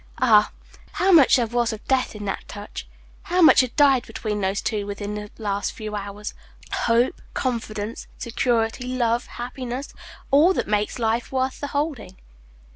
[0.17, 0.51] Ah!
[0.93, 2.87] how much there was of death in that touch!
[3.21, 6.33] How much had died between those two within the last few hours
[6.73, 9.93] hope, confidence, security, love, happiness,
[10.31, 12.17] all that makes life worth the holding.